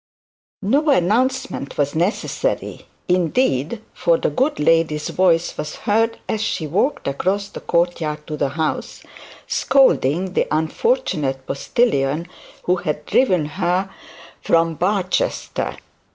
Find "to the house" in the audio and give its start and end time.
8.25-9.03